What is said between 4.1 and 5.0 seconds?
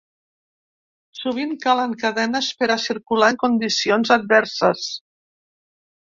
adverses.